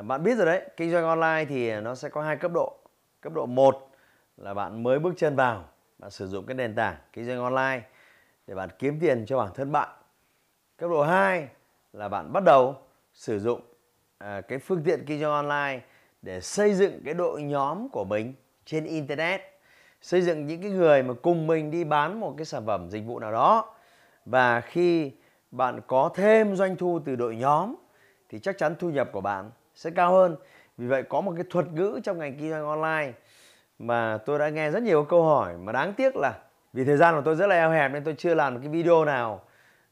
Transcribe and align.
Ờ, 0.00 0.04
bạn 0.04 0.22
biết 0.22 0.34
rồi 0.34 0.46
đấy, 0.46 0.62
kinh 0.76 0.90
doanh 0.90 1.04
online 1.04 1.44
thì 1.48 1.80
nó 1.80 1.94
sẽ 1.94 2.08
có 2.08 2.22
hai 2.22 2.36
cấp 2.36 2.50
độ. 2.54 2.76
Cấp 3.20 3.32
độ 3.32 3.46
1 3.46 3.90
là 4.36 4.54
bạn 4.54 4.82
mới 4.82 4.98
bước 4.98 5.14
chân 5.16 5.36
vào, 5.36 5.64
bạn 5.98 6.10
sử 6.10 6.26
dụng 6.26 6.46
cái 6.46 6.54
nền 6.54 6.74
tảng 6.74 6.96
kinh 7.12 7.26
doanh 7.26 7.42
online 7.42 7.82
để 8.46 8.54
bạn 8.54 8.68
kiếm 8.78 9.00
tiền 9.00 9.26
cho 9.26 9.38
bản 9.38 9.50
thân 9.54 9.72
bạn. 9.72 9.88
Cấp 10.76 10.90
độ 10.90 11.02
2 11.02 11.48
là 11.92 12.08
bạn 12.08 12.32
bắt 12.32 12.44
đầu 12.44 12.76
sử 13.12 13.38
dụng 13.38 13.60
à, 14.18 14.40
cái 14.40 14.58
phương 14.58 14.82
tiện 14.84 15.04
kinh 15.06 15.20
doanh 15.20 15.32
online 15.32 15.80
để 16.22 16.40
xây 16.40 16.74
dựng 16.74 17.02
cái 17.04 17.14
đội 17.14 17.42
nhóm 17.42 17.88
của 17.88 18.04
mình 18.04 18.34
trên 18.64 18.84
internet, 18.84 19.40
xây 20.02 20.22
dựng 20.22 20.46
những 20.46 20.62
cái 20.62 20.70
người 20.70 21.02
mà 21.02 21.14
cùng 21.22 21.46
mình 21.46 21.70
đi 21.70 21.84
bán 21.84 22.20
một 22.20 22.34
cái 22.36 22.44
sản 22.44 22.66
phẩm 22.66 22.90
dịch 22.90 23.06
vụ 23.06 23.18
nào 23.18 23.32
đó. 23.32 23.74
Và 24.24 24.60
khi 24.60 25.12
bạn 25.50 25.80
có 25.86 26.10
thêm 26.14 26.56
doanh 26.56 26.76
thu 26.76 27.00
từ 27.04 27.16
đội 27.16 27.36
nhóm 27.36 27.74
thì 28.28 28.38
chắc 28.38 28.58
chắn 28.58 28.74
thu 28.78 28.90
nhập 28.90 29.08
của 29.12 29.20
bạn 29.20 29.50
sẽ 29.80 29.90
cao 29.90 30.12
hơn. 30.12 30.36
Vì 30.78 30.86
vậy 30.86 31.02
có 31.02 31.20
một 31.20 31.32
cái 31.36 31.44
thuật 31.50 31.66
ngữ 31.72 32.00
trong 32.04 32.18
ngành 32.18 32.36
kinh 32.36 32.50
doanh 32.50 32.66
online 32.66 33.12
mà 33.78 34.18
tôi 34.26 34.38
đã 34.38 34.48
nghe 34.48 34.70
rất 34.70 34.82
nhiều 34.82 35.04
câu 35.04 35.22
hỏi 35.24 35.56
mà 35.56 35.72
đáng 35.72 35.92
tiếc 35.92 36.16
là 36.16 36.38
vì 36.72 36.84
thời 36.84 36.96
gian 36.96 37.14
của 37.14 37.22
tôi 37.24 37.36
rất 37.36 37.46
là 37.46 37.54
eo 37.54 37.70
hẹp 37.70 37.92
nên 37.92 38.04
tôi 38.04 38.14
chưa 38.18 38.34
làm 38.34 38.54
một 38.54 38.60
cái 38.62 38.68
video 38.68 39.04
nào 39.04 39.42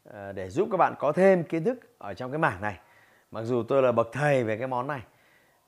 ờ, 0.05 0.33
để 0.33 0.51
giúp 0.51 0.69
các 0.71 0.77
bạn 0.77 0.95
có 0.99 1.13
thêm 1.13 1.45
kiến 1.45 1.65
thức 1.65 1.79
ở 1.99 2.15
trong 2.15 2.31
cái 2.31 2.39
mảng 2.39 2.61
này. 2.61 2.79
Mặc 3.31 3.43
dù 3.43 3.63
tôi 3.63 3.83
là 3.83 3.93
bậc 3.93 4.09
thầy 4.13 4.45
về 4.45 4.57
cái 4.57 4.67
món 4.67 4.87
này 4.87 5.01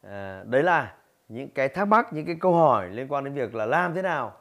ờ, 0.03 0.45
đấy 0.45 0.63
là 0.63 0.95
những 1.29 1.49
cái 1.49 1.69
thắc 1.69 1.89
mắc, 1.89 2.13
những 2.13 2.27
cái 2.27 2.37
câu 2.41 2.55
hỏi 2.55 2.89
liên 2.89 3.09
quan 3.09 3.25
đến 3.25 3.35
việc 3.35 3.55
là 3.55 3.67
làm 3.67 3.95
thế 3.95 4.03
nào 4.03 4.33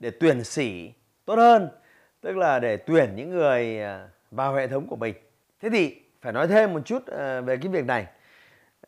để 0.00 0.10
tuyển 0.20 0.44
sĩ 0.44 0.92
tốt 1.24 1.36
hơn, 1.36 1.68
tức 2.20 2.36
là 2.36 2.58
để 2.58 2.76
tuyển 2.76 3.16
những 3.16 3.30
người 3.30 3.80
ờ, 3.80 4.08
vào 4.30 4.54
hệ 4.54 4.66
thống 4.66 4.86
của 4.86 4.96
mình. 4.96 5.14
Thế 5.60 5.70
thì 5.70 6.02
phải 6.22 6.32
nói 6.32 6.46
thêm 6.46 6.72
một 6.72 6.80
chút 6.84 7.02
về 7.44 7.56
cái 7.62 7.68
việc 7.72 7.86
này 7.86 8.06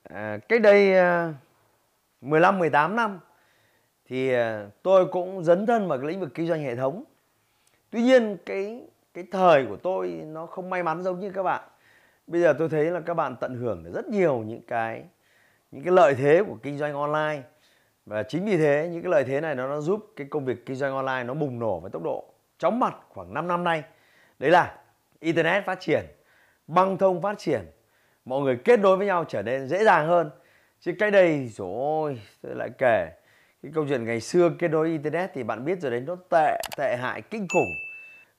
à, 0.02 0.38
cách 0.48 0.62
đây 0.62 0.94
à, 0.94 1.34
15 2.20 2.58
18 2.58 2.96
năm 2.96 3.20
thì 4.04 4.32
à, 4.32 4.66
tôi 4.82 5.06
cũng 5.06 5.44
dấn 5.44 5.66
thân 5.66 5.88
vào 5.88 5.98
cái 5.98 6.08
lĩnh 6.08 6.20
vực 6.20 6.34
kinh 6.34 6.46
doanh 6.46 6.62
hệ 6.62 6.76
thống. 6.76 7.04
Tuy 7.90 8.02
nhiên 8.02 8.36
cái 8.46 8.82
cái 9.14 9.24
thời 9.30 9.66
của 9.66 9.76
tôi 9.76 10.08
nó 10.08 10.46
không 10.46 10.70
may 10.70 10.82
mắn 10.82 11.02
giống 11.02 11.20
như 11.20 11.30
các 11.30 11.42
bạn. 11.42 11.68
Bây 12.26 12.40
giờ 12.40 12.54
tôi 12.58 12.68
thấy 12.68 12.84
là 12.84 13.00
các 13.00 13.14
bạn 13.14 13.36
tận 13.40 13.54
hưởng 13.54 13.84
được 13.84 13.90
rất 13.94 14.08
nhiều 14.08 14.38
những 14.38 14.62
cái 14.66 15.04
những 15.70 15.84
cái 15.84 15.92
lợi 15.92 16.14
thế 16.14 16.42
của 16.46 16.56
kinh 16.62 16.78
doanh 16.78 16.94
online 16.94 17.42
và 18.06 18.22
chính 18.22 18.44
vì 18.44 18.56
thế 18.56 18.88
những 18.92 19.02
cái 19.02 19.10
lợi 19.10 19.24
thế 19.24 19.40
này 19.40 19.54
nó 19.54 19.68
nó 19.68 19.80
giúp 19.80 20.12
cái 20.16 20.26
công 20.30 20.44
việc 20.44 20.66
kinh 20.66 20.76
doanh 20.76 20.94
online 20.94 21.24
nó 21.24 21.34
bùng 21.34 21.58
nổ 21.58 21.80
với 21.80 21.90
tốc 21.90 22.02
độ 22.02 22.24
chóng 22.58 22.80
mặt 22.80 22.96
khoảng 23.08 23.34
5 23.34 23.48
năm 23.48 23.64
nay. 23.64 23.82
Đấy 24.38 24.50
là 24.50 24.78
internet 25.20 25.64
phát 25.64 25.80
triển, 25.80 26.04
băng 26.66 26.98
thông 26.98 27.22
phát 27.22 27.38
triển, 27.38 27.60
mọi 28.30 28.40
người 28.40 28.56
kết 28.56 28.80
nối 28.80 28.96
với 28.96 29.06
nhau 29.06 29.24
trở 29.28 29.42
nên 29.42 29.68
dễ 29.68 29.84
dàng 29.84 30.06
hơn. 30.06 30.30
Chứ 30.80 30.92
cái 30.98 31.10
đây 31.10 31.48
rồi 31.48 32.20
tôi 32.42 32.54
lại 32.54 32.70
kể. 32.78 33.10
Cái 33.62 33.72
câu 33.74 33.86
chuyện 33.88 34.04
ngày 34.04 34.20
xưa 34.20 34.50
kết 34.58 34.68
nối 34.68 34.88
internet 34.88 35.30
thì 35.34 35.42
bạn 35.42 35.64
biết 35.64 35.80
rồi 35.80 35.90
đấy 35.90 36.00
nó 36.06 36.16
tệ 36.30 36.60
tệ 36.76 36.96
hại 36.96 37.22
kinh 37.22 37.46
khủng. 37.48 37.72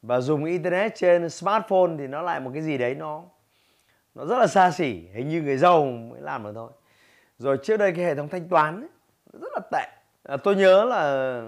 Và 0.02 0.20
dùng 0.20 0.46
internet 0.46 0.96
trên 0.96 1.30
smartphone 1.30 1.92
thì 1.98 2.08
nó 2.08 2.22
lại 2.22 2.40
một 2.40 2.52
cái 2.54 2.62
gì 2.62 2.78
đấy 2.78 2.96
nó 2.96 3.24
nó 4.16 4.26
rất 4.26 4.38
là 4.38 4.48
xa 4.48 4.72
xỉ. 4.72 5.08
Hình 5.14 5.30
như 5.30 5.42
người 5.42 5.58
giàu 5.58 5.86
mới 5.86 6.22
làm 6.22 6.44
được 6.44 6.52
thôi. 6.56 6.72
Rồi 7.38 7.58
trước 7.64 7.78
đây 7.78 7.92
cái 7.92 8.06
hệ 8.06 8.16
thống 8.16 8.30
thanh 8.30 8.50
toán 8.50 8.82
ấy, 8.82 8.90
rất 9.42 9.52
là 9.54 9.60
tệ. 9.72 9.88
À, 10.24 10.38
tôi 10.38 10.56
nhớ 10.56 10.86
là 10.86 11.42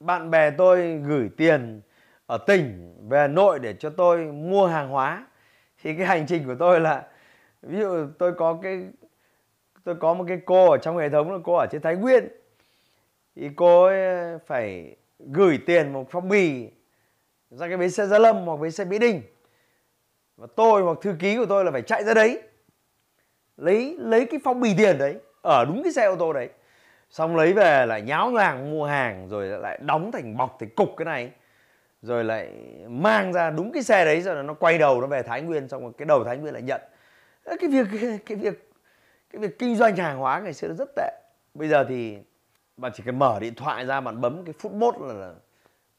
bạn 0.00 0.30
bè 0.30 0.50
tôi 0.50 0.96
gửi 1.06 1.30
tiền 1.36 1.80
ở 2.26 2.38
tỉnh 2.46 2.94
về 3.08 3.18
Hà 3.18 3.26
Nội 3.26 3.58
để 3.58 3.72
cho 3.72 3.90
tôi 3.90 4.18
mua 4.18 4.66
hàng 4.66 4.88
hóa. 4.88 5.26
Thì 5.82 5.94
cái 5.94 6.06
hành 6.06 6.26
trình 6.26 6.46
của 6.46 6.56
tôi 6.58 6.80
là 6.80 7.04
ví 7.62 7.78
dụ 7.78 8.06
tôi 8.18 8.32
có 8.32 8.58
cái, 8.62 8.88
tôi 9.84 9.94
có 9.94 10.14
một 10.14 10.24
cái 10.28 10.40
cô 10.44 10.70
ở 10.70 10.78
trong 10.78 10.98
hệ 10.98 11.08
thống 11.08 11.32
là 11.32 11.38
cô 11.44 11.54
ở 11.54 11.66
trên 11.70 11.82
Thái 11.82 11.96
Nguyên. 11.96 12.28
Thì 13.36 13.50
cô 13.56 13.84
ấy 13.84 14.38
phải 14.46 14.96
gửi 15.18 15.58
tiền 15.66 15.92
một 15.92 16.06
phong 16.10 16.28
bì 16.28 16.70
ra 17.50 17.68
cái 17.68 17.76
bến 17.76 17.90
xe 17.90 18.06
Gia 18.06 18.18
Lâm 18.18 18.36
hoặc 18.46 18.56
bến 18.56 18.70
xe 18.70 18.84
Mỹ 18.84 18.98
Đình. 18.98 19.22
Và 20.36 20.46
tôi 20.56 20.82
hoặc 20.82 20.98
thư 21.02 21.14
ký 21.18 21.36
của 21.36 21.46
tôi 21.46 21.64
là 21.64 21.70
phải 21.70 21.82
chạy 21.82 22.04
ra 22.04 22.14
đấy, 22.14 22.42
lấy 23.56 23.96
lấy 23.98 24.26
cái 24.26 24.40
phong 24.44 24.60
bì 24.60 24.74
tiền 24.78 24.98
đấy 24.98 25.16
ở 25.42 25.64
đúng 25.64 25.82
cái 25.82 25.92
xe 25.92 26.04
ô 26.04 26.16
tô 26.16 26.32
đấy. 26.32 26.48
Xong 27.10 27.36
lấy 27.36 27.52
về 27.52 27.86
lại 27.86 28.02
nháo 28.02 28.30
nhàng 28.30 28.70
mua 28.70 28.84
hàng 28.86 29.28
rồi 29.28 29.46
lại 29.46 29.78
đóng 29.82 30.12
thành 30.12 30.36
bọc 30.36 30.56
thành 30.60 30.68
cục 30.76 30.88
cái 30.96 31.04
này. 31.04 31.30
Rồi 32.02 32.24
lại 32.24 32.52
mang 32.88 33.32
ra 33.32 33.50
đúng 33.50 33.72
cái 33.72 33.82
xe 33.82 34.04
đấy 34.04 34.20
rồi 34.20 34.42
nó 34.42 34.54
quay 34.54 34.78
đầu 34.78 35.00
nó 35.00 35.06
về 35.06 35.22
Thái 35.22 35.42
Nguyên, 35.42 35.68
xong 35.68 35.82
rồi 35.82 35.92
cái 35.98 36.06
đầu 36.06 36.24
Thái 36.24 36.36
Nguyên 36.36 36.54
lại 36.54 36.62
nhận 36.62 36.80
cái 37.60 37.70
việc 37.70 37.86
cái 38.26 38.36
việc 38.36 38.72
cái 39.30 39.40
việc 39.42 39.58
kinh 39.58 39.76
doanh 39.76 39.96
hàng 39.96 40.18
hóa 40.18 40.40
ngày 40.40 40.52
xưa 40.52 40.68
nó 40.68 40.74
rất 40.74 40.88
tệ. 40.96 41.10
Bây 41.54 41.68
giờ 41.68 41.84
thì 41.88 42.18
bạn 42.76 42.92
chỉ 42.94 43.02
cần 43.06 43.18
mở 43.18 43.38
điện 43.40 43.54
thoại 43.54 43.86
ra 43.86 44.00
bạn 44.00 44.20
bấm 44.20 44.44
cái 44.44 44.54
phút 44.58 44.72
mốt 44.72 44.94
là, 45.00 45.14
là 45.14 45.34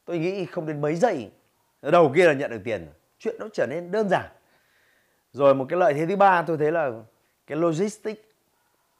tôi 0.05 0.19
nghĩ 0.19 0.45
không 0.45 0.65
đến 0.65 0.81
mấy 0.81 0.95
giây 0.95 1.31
đầu 1.81 2.11
kia 2.15 2.27
là 2.27 2.33
nhận 2.33 2.51
được 2.51 2.61
tiền 2.63 2.87
chuyện 3.19 3.35
nó 3.39 3.47
trở 3.53 3.65
nên 3.69 3.91
đơn 3.91 4.09
giản. 4.09 4.29
Rồi 5.31 5.55
một 5.55 5.65
cái 5.69 5.79
lợi 5.79 5.93
thế 5.93 6.05
thứ 6.05 6.15
ba 6.15 6.41
tôi 6.41 6.57
thấy 6.57 6.71
là 6.71 6.91
cái 7.47 7.57
logistics 7.57 8.21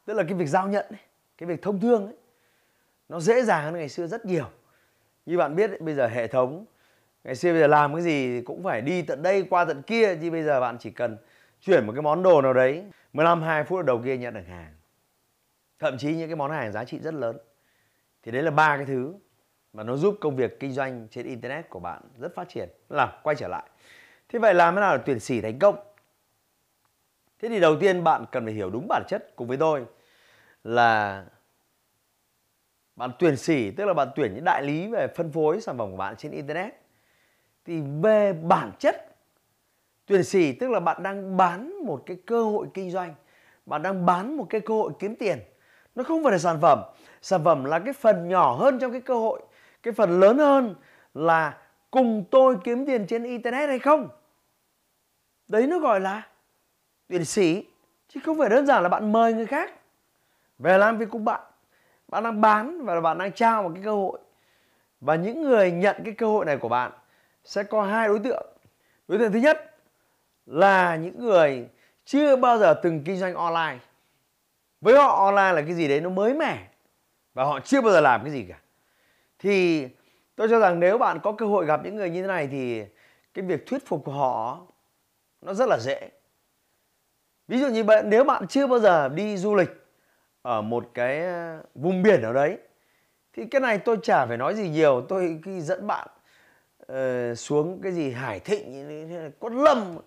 tức 0.04 0.14
là 0.14 0.22
cái 0.22 0.34
việc 0.34 0.46
giao 0.46 0.68
nhận 0.68 0.86
ấy, 0.88 1.00
cái 1.38 1.46
việc 1.46 1.62
thông 1.62 1.80
thương 1.80 2.06
ấy, 2.06 2.16
nó 3.08 3.20
dễ 3.20 3.42
dàng 3.42 3.64
hơn 3.64 3.74
ngày 3.74 3.88
xưa 3.88 4.06
rất 4.06 4.26
nhiều. 4.26 4.50
Như 5.26 5.38
bạn 5.38 5.56
biết 5.56 5.70
ấy, 5.70 5.78
bây 5.78 5.94
giờ 5.94 6.06
hệ 6.06 6.26
thống 6.26 6.64
ngày 7.24 7.34
xưa 7.34 7.52
bây 7.52 7.60
giờ 7.60 7.66
làm 7.66 7.94
cái 7.94 8.02
gì 8.02 8.42
cũng 8.44 8.62
phải 8.62 8.80
đi 8.80 9.02
tận 9.02 9.22
đây 9.22 9.46
qua 9.50 9.64
tận 9.64 9.82
kia 9.82 10.16
chứ 10.22 10.30
bây 10.30 10.42
giờ 10.42 10.60
bạn 10.60 10.76
chỉ 10.80 10.90
cần 10.90 11.16
chuyển 11.60 11.86
một 11.86 11.92
cái 11.92 12.02
món 12.02 12.22
đồ 12.22 12.42
nào 12.42 12.52
đấy 12.52 12.84
15 13.12 13.42
2 13.42 13.64
phút 13.64 13.84
đầu 13.84 14.00
kia 14.04 14.16
nhận 14.16 14.34
được 14.34 14.46
hàng. 14.48 14.74
Thậm 15.78 15.98
chí 15.98 16.14
những 16.14 16.28
cái 16.28 16.36
món 16.36 16.50
hàng 16.50 16.72
giá 16.72 16.84
trị 16.84 16.98
rất 16.98 17.14
lớn. 17.14 17.38
Thì 18.22 18.32
đấy 18.32 18.42
là 18.42 18.50
ba 18.50 18.76
cái 18.76 18.86
thứ 18.86 19.14
mà 19.72 19.82
nó 19.82 19.96
giúp 19.96 20.16
công 20.20 20.36
việc 20.36 20.60
kinh 20.60 20.72
doanh 20.72 21.08
trên 21.10 21.26
internet 21.26 21.70
của 21.70 21.80
bạn 21.80 22.02
rất 22.18 22.34
phát 22.34 22.48
triển. 22.48 22.68
Là, 22.88 23.20
quay 23.22 23.36
trở 23.36 23.48
lại. 23.48 23.64
Thế 24.28 24.38
vậy 24.38 24.54
làm 24.54 24.74
thế 24.74 24.80
nào 24.80 24.96
để 24.96 25.02
tuyển 25.06 25.20
sĩ 25.20 25.40
thành 25.40 25.58
công? 25.58 25.76
Thế 27.38 27.48
thì 27.48 27.60
đầu 27.60 27.76
tiên 27.80 28.04
bạn 28.04 28.24
cần 28.32 28.44
phải 28.44 28.54
hiểu 28.54 28.70
đúng 28.70 28.86
bản 28.88 29.02
chất 29.08 29.32
cùng 29.36 29.48
với 29.48 29.56
tôi 29.56 29.84
là 30.64 31.24
bạn 32.96 33.10
tuyển 33.18 33.36
sỉ, 33.36 33.70
tức 33.70 33.84
là 33.84 33.94
bạn 33.94 34.08
tuyển 34.16 34.34
những 34.34 34.44
đại 34.44 34.62
lý 34.62 34.86
về 34.86 35.08
phân 35.16 35.32
phối 35.32 35.60
sản 35.60 35.78
phẩm 35.78 35.90
của 35.90 35.96
bạn 35.96 36.16
trên 36.16 36.32
internet. 36.32 36.74
Thì 37.64 37.80
về 38.02 38.32
bản 38.32 38.72
chất 38.78 39.09
tuyển 40.10 40.24
sĩ 40.24 40.52
tức 40.52 40.70
là 40.70 40.80
bạn 40.80 41.02
đang 41.02 41.36
bán 41.36 41.84
một 41.84 42.02
cái 42.06 42.16
cơ 42.26 42.44
hội 42.44 42.66
kinh 42.74 42.90
doanh. 42.90 43.14
Bạn 43.66 43.82
đang 43.82 44.06
bán 44.06 44.36
một 44.36 44.46
cái 44.50 44.60
cơ 44.60 44.74
hội 44.74 44.92
kiếm 44.98 45.16
tiền. 45.16 45.38
Nó 45.94 46.02
không 46.02 46.22
phải 46.22 46.32
là 46.32 46.38
sản 46.38 46.58
phẩm. 46.60 46.82
Sản 47.22 47.44
phẩm 47.44 47.64
là 47.64 47.78
cái 47.78 47.92
phần 47.92 48.28
nhỏ 48.28 48.54
hơn 48.54 48.78
trong 48.78 48.92
cái 48.92 49.00
cơ 49.00 49.14
hội. 49.14 49.40
Cái 49.82 49.92
phần 49.92 50.20
lớn 50.20 50.38
hơn 50.38 50.74
là 51.14 51.58
cùng 51.90 52.24
tôi 52.30 52.56
kiếm 52.64 52.86
tiền 52.86 53.06
trên 53.06 53.24
internet 53.24 53.68
hay 53.68 53.78
không? 53.78 54.08
Đấy 55.48 55.66
nó 55.66 55.78
gọi 55.78 56.00
là 56.00 56.22
tuyển 57.08 57.24
sĩ 57.24 57.66
chứ 58.08 58.20
không 58.24 58.38
phải 58.38 58.48
đơn 58.48 58.66
giản 58.66 58.82
là 58.82 58.88
bạn 58.88 59.12
mời 59.12 59.32
người 59.32 59.46
khác. 59.46 59.72
Về 60.58 60.78
làm 60.78 60.98
việc 60.98 61.08
cùng 61.10 61.24
bạn. 61.24 61.40
Bạn 62.08 62.22
đang 62.22 62.40
bán 62.40 62.84
và 62.84 63.00
bạn 63.00 63.18
đang 63.18 63.32
trao 63.32 63.62
một 63.62 63.70
cái 63.74 63.84
cơ 63.84 63.92
hội. 63.92 64.18
Và 65.00 65.14
những 65.14 65.42
người 65.42 65.72
nhận 65.72 65.96
cái 66.04 66.14
cơ 66.14 66.26
hội 66.26 66.44
này 66.44 66.56
của 66.56 66.68
bạn 66.68 66.92
sẽ 67.44 67.62
có 67.62 67.82
hai 67.82 68.08
đối 68.08 68.18
tượng. 68.18 68.46
Đối 69.08 69.18
tượng 69.18 69.32
thứ 69.32 69.38
nhất 69.38 69.69
là 70.46 70.96
những 70.96 71.20
người 71.20 71.68
chưa 72.04 72.36
bao 72.36 72.58
giờ 72.58 72.74
từng 72.82 73.04
kinh 73.04 73.16
doanh 73.16 73.34
online. 73.34 73.78
Với 74.80 74.96
họ 74.96 75.24
online 75.24 75.52
là 75.52 75.62
cái 75.62 75.74
gì 75.74 75.88
đấy 75.88 76.00
nó 76.00 76.10
mới 76.10 76.34
mẻ 76.34 76.68
và 77.34 77.44
họ 77.44 77.60
chưa 77.60 77.80
bao 77.80 77.92
giờ 77.92 78.00
làm 78.00 78.22
cái 78.22 78.32
gì 78.32 78.46
cả. 78.48 78.60
Thì 79.38 79.86
tôi 80.36 80.48
cho 80.48 80.58
rằng 80.58 80.80
nếu 80.80 80.98
bạn 80.98 81.18
có 81.22 81.32
cơ 81.32 81.46
hội 81.46 81.66
gặp 81.66 81.80
những 81.84 81.96
người 81.96 82.10
như 82.10 82.22
thế 82.22 82.28
này 82.28 82.48
thì 82.52 82.84
cái 83.34 83.44
việc 83.44 83.66
thuyết 83.66 83.86
phục 83.86 84.04
của 84.04 84.12
họ 84.12 84.60
nó 85.40 85.54
rất 85.54 85.68
là 85.68 85.78
dễ. 85.78 86.10
Ví 87.48 87.58
dụ 87.58 87.68
như 87.68 87.84
bạn 87.84 88.10
nếu 88.10 88.24
bạn 88.24 88.46
chưa 88.46 88.66
bao 88.66 88.78
giờ 88.78 89.08
đi 89.08 89.36
du 89.36 89.54
lịch 89.54 89.70
ở 90.42 90.62
một 90.62 90.90
cái 90.94 91.26
ờ, 91.26 91.62
vùng 91.74 92.02
biển 92.02 92.22
nào 92.22 92.32
đấy 92.32 92.58
thì 93.32 93.44
cái 93.46 93.60
này 93.60 93.78
tôi 93.78 93.96
chả 94.02 94.26
phải 94.26 94.36
nói 94.36 94.54
gì 94.54 94.68
nhiều. 94.68 95.06
Tôi 95.08 95.40
khi 95.44 95.60
dẫn 95.60 95.86
bạn 95.86 96.08
uh, 96.92 97.38
xuống 97.38 97.80
cái 97.82 97.92
gì 97.92 98.10
hải 98.10 98.40
thịnh 98.40 99.32
quất 99.38 99.52
lâm 99.52 99.98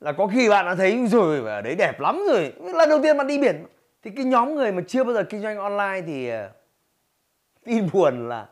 là 0.00 0.12
có 0.12 0.26
khi 0.26 0.48
bạn 0.48 0.66
đã 0.66 0.74
thấy 0.74 1.06
rồi 1.06 1.50
ở 1.50 1.62
đấy 1.62 1.74
đẹp 1.74 2.00
lắm 2.00 2.22
rồi. 2.28 2.52
Lần 2.60 2.88
đầu 2.88 3.00
tiên 3.02 3.16
bạn 3.16 3.26
đi 3.26 3.38
biển, 3.38 3.66
thì 4.02 4.10
cái 4.16 4.24
nhóm 4.24 4.54
người 4.54 4.72
mà 4.72 4.82
chưa 4.88 5.04
bao 5.04 5.14
giờ 5.14 5.24
kinh 5.24 5.42
doanh 5.42 5.58
online 5.58 6.02
thì 6.06 6.28
ờ, 6.28 6.50
tin 7.64 7.88
buồn 7.92 8.28
là 8.28 8.48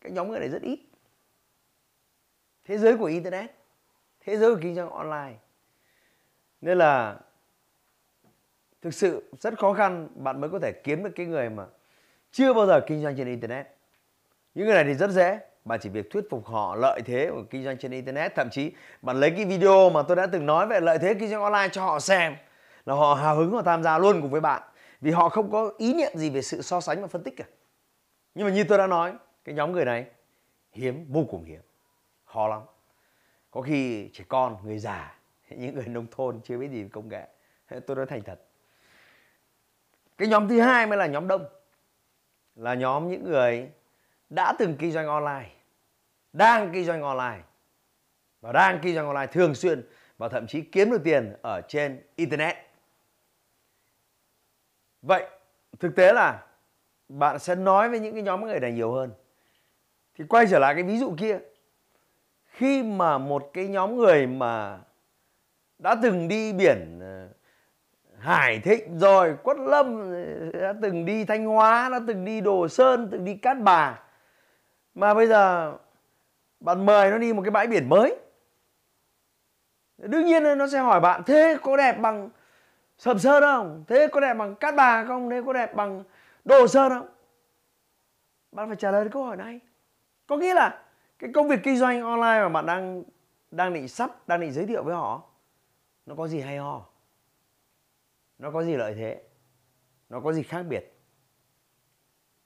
cái 0.00 0.12
nhóm 0.12 0.30
người 0.30 0.40
này 0.40 0.48
rất 0.48 0.62
ít. 0.62 0.78
Thế 2.64 2.78
giới 2.78 2.96
của 2.96 3.04
internet, 3.04 3.50
thế 4.20 4.36
giới 4.36 4.54
của 4.54 4.60
kinh 4.62 4.74
doanh 4.74 4.90
online. 4.90 5.38
Nên 6.60 6.78
là 6.78 7.16
thực 8.82 8.94
sự 8.94 9.30
rất 9.40 9.58
khó 9.58 9.72
khăn, 9.72 10.08
bạn 10.14 10.40
mới 10.40 10.50
có 10.50 10.58
thể 10.58 10.72
kiếm 10.72 11.04
được 11.04 11.10
cái 11.16 11.26
người 11.26 11.50
mà 11.50 11.66
chưa 12.30 12.54
bao 12.54 12.66
giờ 12.66 12.80
kinh 12.86 13.02
doanh 13.02 13.16
trên 13.16 13.26
internet. 13.26 13.66
Những 14.54 14.66
người 14.66 14.74
này 14.74 14.84
thì 14.84 14.94
rất 14.94 15.10
dễ 15.10 15.38
bạn 15.64 15.80
chỉ 15.82 15.88
việc 15.88 16.10
thuyết 16.10 16.24
phục 16.30 16.46
họ 16.46 16.76
lợi 16.76 17.00
thế 17.04 17.30
của 17.30 17.42
kinh 17.50 17.64
doanh 17.64 17.78
trên 17.78 17.90
internet. 17.90 18.34
Thậm 18.34 18.50
chí 18.50 18.72
bạn 19.02 19.20
lấy 19.20 19.30
cái 19.30 19.44
video 19.44 19.90
mà 19.90 20.02
tôi 20.02 20.16
đã 20.16 20.26
từng 20.26 20.46
nói 20.46 20.66
về 20.66 20.80
lợi 20.80 20.98
thế 20.98 21.14
kinh 21.14 21.28
doanh 21.28 21.42
online 21.42 21.68
cho 21.72 21.84
họ 21.84 22.00
xem 22.00 22.36
là 22.86 22.94
họ 22.94 23.14
hào 23.14 23.36
hứng 23.36 23.50
họ 23.50 23.62
tham 23.62 23.82
gia 23.82 23.98
luôn 23.98 24.22
cùng 24.22 24.30
với 24.30 24.40
bạn. 24.40 24.62
Vì 25.00 25.10
họ 25.10 25.28
không 25.28 25.50
có 25.50 25.72
ý 25.78 25.94
niệm 25.94 26.12
gì 26.14 26.30
về 26.30 26.42
sự 26.42 26.62
so 26.62 26.80
sánh 26.80 27.00
và 27.00 27.06
phân 27.06 27.22
tích 27.22 27.34
cả. 27.36 27.44
Nhưng 28.34 28.46
mà 28.46 28.52
như 28.52 28.64
tôi 28.64 28.78
đã 28.78 28.86
nói, 28.86 29.12
cái 29.44 29.54
nhóm 29.54 29.72
người 29.72 29.84
này 29.84 30.06
hiếm, 30.72 31.06
vô 31.08 31.24
cùng 31.30 31.44
hiếm. 31.44 31.60
Khó 32.24 32.48
lắm. 32.48 32.62
Có 33.50 33.60
khi 33.60 34.10
trẻ 34.12 34.24
con, 34.28 34.56
người 34.64 34.78
già, 34.78 35.18
những 35.48 35.74
người 35.74 35.86
nông 35.86 36.06
thôn 36.10 36.40
chưa 36.44 36.58
biết 36.58 36.68
gì 36.68 36.82
về 36.82 36.88
công 36.92 37.08
nghệ. 37.08 37.28
Tôi 37.86 37.96
nói 37.96 38.06
thành 38.06 38.22
thật. 38.22 38.40
Cái 40.18 40.28
nhóm 40.28 40.48
thứ 40.48 40.60
hai 40.60 40.86
mới 40.86 40.98
là 40.98 41.06
nhóm 41.06 41.28
đông. 41.28 41.44
Là 42.56 42.74
nhóm 42.74 43.08
những 43.08 43.24
người 43.24 43.70
đã 44.30 44.54
từng 44.58 44.76
kinh 44.78 44.92
doanh 44.92 45.06
online 45.06 45.53
đang 46.34 46.72
kinh 46.72 46.84
doanh 46.84 47.02
online, 47.02 47.40
và 48.40 48.52
đang 48.52 48.78
kinh 48.82 48.94
doanh 48.94 49.06
online 49.06 49.26
thường 49.26 49.54
xuyên, 49.54 49.88
và 50.18 50.28
thậm 50.28 50.46
chí 50.46 50.60
kiếm 50.60 50.90
được 50.90 51.00
tiền 51.04 51.32
ở 51.42 51.60
trên 51.68 52.02
internet. 52.16 52.56
Vậy 55.02 55.26
thực 55.78 55.96
tế 55.96 56.12
là 56.12 56.42
bạn 57.08 57.38
sẽ 57.38 57.54
nói 57.54 57.88
với 57.88 58.00
những 58.00 58.14
cái 58.14 58.22
nhóm 58.22 58.44
người 58.44 58.60
này 58.60 58.72
nhiều 58.72 58.92
hơn. 58.92 59.12
Thì 60.14 60.24
quay 60.28 60.46
trở 60.50 60.58
lại 60.58 60.74
cái 60.74 60.82
ví 60.82 60.98
dụ 60.98 61.14
kia. 61.18 61.38
Khi 62.46 62.82
mà 62.82 63.18
một 63.18 63.50
cái 63.52 63.68
nhóm 63.68 63.96
người 63.96 64.26
mà 64.26 64.80
đã 65.78 65.96
từng 66.02 66.28
đi 66.28 66.52
biển 66.52 67.00
ờ, 67.00 67.28
Hải 68.18 68.60
Thịnh 68.60 68.98
rồi, 68.98 69.36
Quất 69.42 69.56
Lâm 69.58 70.12
ờ, 70.12 70.60
đã 70.60 70.74
từng 70.82 71.04
đi 71.04 71.24
Thanh 71.24 71.44
Hóa, 71.44 71.88
đã 71.88 72.00
từng 72.06 72.24
đi 72.24 72.40
Đồ 72.40 72.68
Sơn, 72.68 73.08
từng 73.12 73.24
đi 73.24 73.36
Cát 73.36 73.56
Bà, 73.60 74.02
mà 74.94 75.14
bây 75.14 75.26
giờ 75.26 75.76
bạn 76.64 76.86
mời 76.86 77.10
nó 77.10 77.18
đi 77.18 77.32
một 77.32 77.42
cái 77.42 77.50
bãi 77.50 77.66
biển 77.66 77.88
mới. 77.88 78.16
Đương 79.98 80.26
nhiên 80.26 80.58
nó 80.58 80.68
sẽ 80.68 80.78
hỏi 80.78 81.00
bạn, 81.00 81.22
thế 81.26 81.58
có 81.62 81.76
đẹp 81.76 81.92
bằng 82.00 82.30
Sầm 82.98 83.18
Sơn 83.18 83.42
không? 83.42 83.84
Thế 83.88 84.08
có 84.12 84.20
đẹp 84.20 84.34
bằng 84.34 84.54
Cát 84.54 84.74
Bà 84.74 85.04
không? 85.04 85.30
Thế 85.30 85.42
có 85.46 85.52
đẹp 85.52 85.74
bằng 85.74 86.04
Đồ 86.44 86.66
Sơn 86.66 86.92
không? 86.92 87.08
Bạn 88.52 88.68
phải 88.68 88.76
trả 88.76 88.90
lời 88.90 89.08
câu 89.12 89.24
hỏi 89.24 89.36
này. 89.36 89.60
Có 90.26 90.36
nghĩa 90.36 90.54
là 90.54 90.82
cái 91.18 91.30
công 91.34 91.48
việc 91.48 91.60
kinh 91.62 91.76
doanh 91.76 92.02
online 92.02 92.40
mà 92.40 92.48
bạn 92.48 92.66
đang 92.66 93.02
đang 93.50 93.72
định 93.72 93.88
sắp, 93.88 94.28
đang 94.28 94.40
định 94.40 94.52
giới 94.52 94.66
thiệu 94.66 94.82
với 94.82 94.94
họ, 94.94 95.22
nó 96.06 96.14
có 96.14 96.28
gì 96.28 96.40
hay 96.40 96.58
ho? 96.58 96.86
Nó 98.38 98.50
có 98.50 98.62
gì 98.62 98.76
lợi 98.76 98.94
thế? 98.94 99.22
Nó 100.08 100.20
có 100.20 100.32
gì 100.32 100.42
khác 100.42 100.62
biệt? 100.62 100.92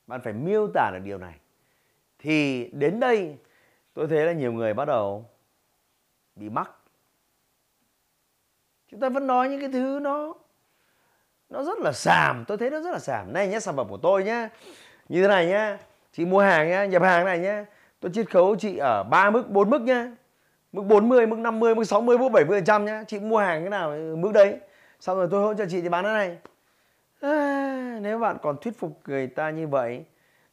Bạn 0.06 0.20
phải 0.24 0.32
miêu 0.32 0.68
tả 0.74 0.90
được 0.92 1.00
điều 1.04 1.18
này. 1.18 1.34
Thì 2.18 2.70
đến 2.72 3.00
đây 3.00 3.36
tôi 3.98 4.06
thấy 4.08 4.26
là 4.26 4.32
nhiều 4.32 4.52
người 4.52 4.74
bắt 4.74 4.84
đầu 4.84 5.24
bị 6.36 6.48
mắc. 6.48 6.70
Chúng 8.90 9.00
ta 9.00 9.08
vẫn 9.08 9.26
nói 9.26 9.48
những 9.48 9.60
cái 9.60 9.68
thứ 9.72 9.98
nó 10.02 10.34
nó 11.48 11.62
rất 11.62 11.78
là 11.78 11.92
xàm. 11.92 12.44
Tôi 12.48 12.58
thấy 12.58 12.70
nó 12.70 12.80
rất 12.80 12.90
là 12.90 12.98
xàm. 12.98 13.32
Này 13.32 13.48
nhé 13.48 13.60
sản 13.60 13.76
phẩm 13.76 13.88
của 13.88 13.96
tôi 13.96 14.24
nhé 14.24 14.48
như 15.08 15.22
thế 15.22 15.28
này 15.28 15.46
nhé 15.46 15.76
chị 16.12 16.24
mua 16.24 16.40
hàng 16.40 16.68
nhé 16.68 16.86
nhập 16.86 17.02
hàng 17.02 17.24
này 17.24 17.38
nhé 17.38 17.64
tôi 18.00 18.12
chiết 18.14 18.30
khấu 18.30 18.56
chị 18.56 18.76
ở 18.76 19.02
ba 19.02 19.30
mức 19.30 19.50
bốn 19.50 19.70
mức 19.70 19.80
nhé 19.82 20.10
mức 20.72 20.82
40, 20.82 21.26
mức 21.26 21.38
50, 21.38 21.74
mức 21.74 21.84
60, 21.84 22.18
mức 22.18 22.28
70 22.28 22.62
trăm 22.66 22.84
nhá. 22.84 23.04
Chị 23.06 23.20
mua 23.20 23.38
hàng 23.38 23.60
cái 23.60 23.70
nào 23.70 23.96
mức 24.16 24.32
đấy. 24.32 24.56
Xong 25.00 25.16
rồi 25.16 25.28
tôi 25.30 25.42
hỗ 25.42 25.54
trợ 25.54 25.66
chị 25.70 25.80
thì 25.80 25.88
bán 25.88 26.04
cái 26.04 26.12
này. 26.12 26.38
À, 27.20 27.98
nếu 28.02 28.18
bạn 28.18 28.36
còn 28.42 28.56
thuyết 28.60 28.78
phục 28.78 29.00
người 29.06 29.26
ta 29.26 29.50
như 29.50 29.66
vậy 29.66 30.04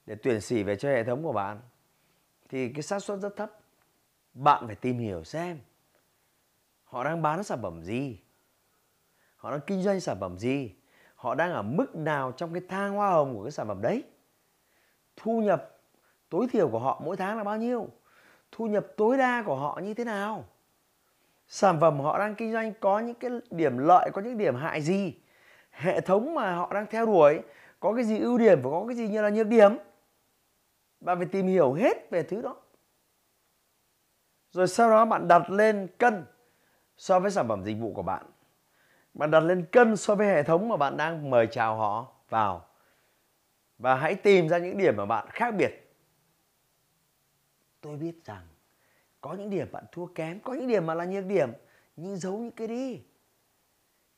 để 0.05 0.15
tuyển 0.23 0.41
sỉ 0.41 0.63
về 0.63 0.75
cho 0.75 0.89
hệ 0.89 1.03
thống 1.03 1.23
của 1.23 1.33
bạn 1.33 1.59
thì 2.49 2.69
cái 2.69 2.81
xác 2.81 2.99
suất 2.99 3.19
rất 3.19 3.35
thấp. 3.35 3.51
Bạn 4.33 4.67
phải 4.67 4.75
tìm 4.75 4.97
hiểu 4.97 5.23
xem 5.23 5.59
họ 6.95 7.03
đang 7.03 7.21
bán 7.21 7.43
sản 7.43 7.59
phẩm 7.61 7.83
gì, 7.83 8.19
họ 9.35 9.51
đang 9.51 9.59
kinh 9.67 9.81
doanh 9.81 9.99
sản 9.99 10.17
phẩm 10.19 10.37
gì, 10.37 10.71
họ 11.15 11.35
đang 11.35 11.53
ở 11.53 11.61
mức 11.61 11.95
nào 11.95 12.31
trong 12.31 12.53
cái 12.53 12.61
thang 12.69 12.93
hoa 12.93 13.11
hồng 13.11 13.35
của 13.35 13.43
cái 13.43 13.51
sản 13.51 13.67
phẩm 13.67 13.81
đấy. 13.81 14.03
Thu 15.15 15.41
nhập 15.41 15.77
tối 16.29 16.47
thiểu 16.51 16.69
của 16.69 16.79
họ 16.79 17.01
mỗi 17.05 17.17
tháng 17.17 17.37
là 17.37 17.43
bao 17.43 17.57
nhiêu? 17.57 17.89
Thu 18.51 18.67
nhập 18.67 18.85
tối 18.97 19.17
đa 19.17 19.43
của 19.45 19.55
họ 19.55 19.79
như 19.83 19.93
thế 19.93 20.03
nào? 20.03 20.45
Sản 21.47 21.79
phẩm 21.79 21.99
họ 21.99 22.19
đang 22.19 22.35
kinh 22.35 22.53
doanh 22.53 22.73
có 22.79 22.99
những 22.99 23.15
cái 23.15 23.31
điểm 23.51 23.77
lợi, 23.77 24.09
có 24.13 24.21
những 24.21 24.37
điểm 24.37 24.55
hại 24.55 24.81
gì? 24.81 25.13
Hệ 25.71 26.01
thống 26.01 26.35
mà 26.35 26.55
họ 26.55 26.73
đang 26.73 26.85
theo 26.89 27.05
đuổi, 27.05 27.41
có 27.79 27.93
cái 27.93 28.03
gì 28.03 28.19
ưu 28.19 28.37
điểm 28.37 28.61
và 28.61 28.69
có 28.69 28.85
cái 28.87 28.95
gì 28.95 29.07
như 29.07 29.21
là 29.21 29.29
nhược 29.29 29.47
điểm? 29.47 29.77
Bạn 30.99 31.17
phải 31.17 31.27
tìm 31.31 31.47
hiểu 31.47 31.73
hết 31.73 32.11
về 32.11 32.23
thứ 32.23 32.41
đó. 32.41 32.55
Rồi 34.51 34.67
sau 34.67 34.89
đó 34.89 35.05
bạn 35.05 35.27
đặt 35.27 35.49
lên 35.49 35.87
cân 35.97 36.25
so 36.97 37.19
với 37.19 37.31
sản 37.31 37.47
phẩm 37.47 37.63
dịch 37.63 37.77
vụ 37.79 37.93
của 37.93 38.03
bạn. 38.03 38.25
Bạn 39.13 39.31
đặt 39.31 39.39
lên 39.39 39.65
cân 39.71 39.97
so 39.97 40.15
với 40.15 40.27
hệ 40.27 40.43
thống 40.43 40.69
mà 40.69 40.77
bạn 40.77 40.97
đang 40.97 41.29
mời 41.29 41.47
chào 41.51 41.75
họ 41.75 42.11
vào. 42.29 42.67
Và 43.77 43.95
hãy 43.95 44.15
tìm 44.15 44.49
ra 44.49 44.57
những 44.57 44.77
điểm 44.77 44.95
mà 44.97 45.05
bạn 45.05 45.27
khác 45.29 45.51
biệt. 45.57 45.95
Tôi 47.81 47.97
biết 47.97 48.25
rằng 48.25 48.47
có 49.21 49.33
những 49.33 49.49
điểm 49.49 49.67
bạn 49.71 49.83
thua 49.91 50.05
kém, 50.05 50.39
có 50.39 50.53
những 50.53 50.67
điểm 50.67 50.85
mà 50.85 50.93
là 50.93 51.05
nhược 51.05 51.25
điểm, 51.25 51.51
nhưng 51.95 52.15
giấu 52.15 52.37
những 52.37 52.51
cái 52.51 52.67
đi. 52.67 53.01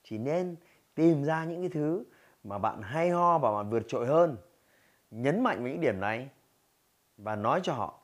Chỉ 0.03 0.17
nên 0.17 0.55
tìm 0.95 1.23
ra 1.23 1.45
những 1.45 1.61
cái 1.61 1.69
thứ 1.69 2.03
mà 2.43 2.57
bạn 2.57 2.81
hay 2.81 3.09
ho 3.09 3.37
và 3.37 3.51
bạn 3.51 3.69
vượt 3.69 3.83
trội 3.87 4.07
hơn. 4.07 4.37
Nhấn 5.11 5.43
mạnh 5.43 5.57
vào 5.57 5.67
những 5.67 5.81
điểm 5.81 5.99
này 5.99 6.29
và 7.17 7.35
nói 7.35 7.59
cho 7.63 7.73
họ, 7.73 7.99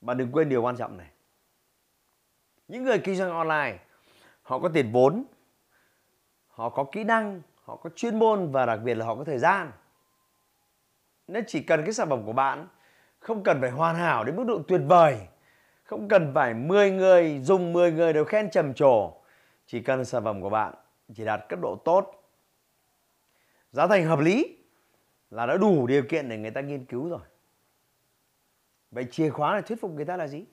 bạn 0.00 0.18
đừng 0.18 0.32
quên 0.32 0.48
điều 0.48 0.62
quan 0.62 0.76
trọng 0.76 0.96
này. 0.96 1.10
Những 2.68 2.84
người 2.84 2.98
kinh 2.98 3.16
doanh 3.16 3.30
online, 3.30 3.78
họ 4.42 4.58
có 4.58 4.68
tiền 4.68 4.92
vốn, 4.92 5.24
họ 6.48 6.68
có 6.68 6.84
kỹ 6.92 7.04
năng, 7.04 7.42
họ 7.64 7.76
có 7.76 7.90
chuyên 7.96 8.18
môn 8.18 8.52
và 8.52 8.66
đặc 8.66 8.80
biệt 8.84 8.94
là 8.94 9.06
họ 9.06 9.14
có 9.14 9.24
thời 9.24 9.38
gian. 9.38 9.72
Nên 11.28 11.44
chỉ 11.46 11.62
cần 11.62 11.84
cái 11.84 11.92
sản 11.92 12.08
phẩm 12.08 12.26
của 12.26 12.32
bạn 12.32 12.66
không 13.18 13.42
cần 13.42 13.60
phải 13.60 13.70
hoàn 13.70 13.96
hảo 13.96 14.24
đến 14.24 14.36
mức 14.36 14.44
độ 14.46 14.62
tuyệt 14.68 14.80
vời, 14.86 15.18
không 15.84 16.08
cần 16.08 16.32
phải 16.34 16.54
10 16.54 16.90
người 16.90 17.40
dùng 17.42 17.72
10 17.72 17.92
người 17.92 18.12
đều 18.12 18.24
khen 18.24 18.50
trầm 18.50 18.74
trồ, 18.74 19.12
chỉ 19.66 19.80
cần 19.82 20.04
sản 20.04 20.24
phẩm 20.24 20.42
của 20.42 20.50
bạn 20.50 20.74
chỉ 21.14 21.24
đạt 21.24 21.48
cấp 21.48 21.58
độ 21.62 21.76
tốt, 21.84 22.32
giá 23.70 23.86
thành 23.86 24.04
hợp 24.04 24.18
lý 24.18 24.58
là 25.30 25.46
đã 25.46 25.56
đủ 25.56 25.86
điều 25.86 26.02
kiện 26.02 26.28
để 26.28 26.38
người 26.38 26.50
ta 26.50 26.60
nghiên 26.60 26.84
cứu 26.84 27.08
rồi 27.08 27.20
vậy 28.90 29.06
chìa 29.10 29.30
khóa 29.30 29.56
để 29.56 29.62
thuyết 29.62 29.80
phục 29.80 29.90
người 29.90 30.04
ta 30.04 30.16
là 30.16 30.26
gì? 30.26 30.44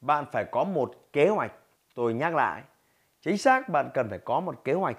Bạn 0.00 0.24
phải 0.32 0.44
có 0.44 0.64
một 0.64 0.94
kế 1.12 1.28
hoạch. 1.28 1.52
Tôi 1.94 2.14
nhắc 2.14 2.34
lại, 2.34 2.62
chính 3.20 3.38
xác 3.38 3.68
bạn 3.68 3.90
cần 3.94 4.08
phải 4.10 4.18
có 4.18 4.40
một 4.40 4.64
kế 4.64 4.72
hoạch. 4.72 4.98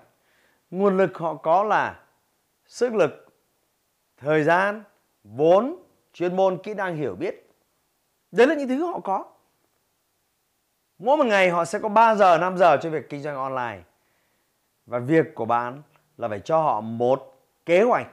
Nguồn 0.71 0.97
lực 0.97 1.17
họ 1.17 1.35
có 1.35 1.63
là 1.63 2.03
sức 2.65 2.93
lực, 2.93 3.27
thời 4.17 4.43
gian, 4.43 4.83
vốn, 5.23 5.83
chuyên 6.13 6.35
môn, 6.35 6.57
kỹ 6.63 6.73
năng 6.73 6.95
hiểu 6.95 7.15
biết. 7.15 7.49
Đấy 8.31 8.47
là 8.47 8.55
những 8.55 8.67
thứ 8.67 8.85
họ 8.85 8.99
có. 8.99 9.25
Mỗi 10.97 11.17
một 11.17 11.25
ngày 11.25 11.49
họ 11.49 11.65
sẽ 11.65 11.79
có 11.79 11.89
3 11.89 12.15
giờ 12.15 12.37
5 12.37 12.57
giờ 12.57 12.77
cho 12.81 12.89
việc 12.89 13.09
kinh 13.09 13.21
doanh 13.21 13.35
online. 13.35 13.83
Và 14.85 14.99
việc 14.99 15.35
của 15.35 15.45
bạn 15.45 15.81
là 16.17 16.27
phải 16.27 16.39
cho 16.39 16.61
họ 16.61 16.81
một 16.81 17.45
kế 17.65 17.81
hoạch. 17.81 18.07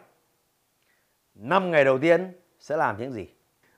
5 1.34 1.70
ngày 1.70 1.84
đầu 1.84 1.98
tiên 1.98 2.40
sẽ 2.58 2.76
làm 2.76 2.98
những 2.98 3.12
gì? 3.12 3.28